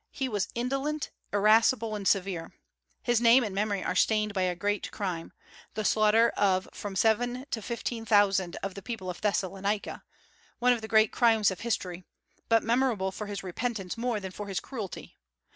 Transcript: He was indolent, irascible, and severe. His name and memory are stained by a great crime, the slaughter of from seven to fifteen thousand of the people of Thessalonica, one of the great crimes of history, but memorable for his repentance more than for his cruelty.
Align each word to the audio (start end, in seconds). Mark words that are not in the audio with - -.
He 0.09 0.27
was 0.27 0.47
indolent, 0.55 1.11
irascible, 1.31 1.93
and 1.93 2.07
severe. 2.07 2.55
His 3.03 3.21
name 3.21 3.43
and 3.43 3.53
memory 3.53 3.83
are 3.83 3.93
stained 3.93 4.33
by 4.33 4.41
a 4.41 4.55
great 4.55 4.89
crime, 4.89 5.31
the 5.75 5.85
slaughter 5.85 6.29
of 6.29 6.67
from 6.73 6.95
seven 6.95 7.45
to 7.51 7.61
fifteen 7.61 8.03
thousand 8.03 8.55
of 8.63 8.73
the 8.73 8.81
people 8.81 9.11
of 9.11 9.21
Thessalonica, 9.21 10.03
one 10.57 10.73
of 10.73 10.81
the 10.81 10.87
great 10.87 11.11
crimes 11.11 11.51
of 11.51 11.59
history, 11.59 12.03
but 12.49 12.63
memorable 12.63 13.11
for 13.11 13.27
his 13.27 13.43
repentance 13.43 13.95
more 13.95 14.19
than 14.19 14.31
for 14.31 14.47
his 14.47 14.59
cruelty. 14.59 15.19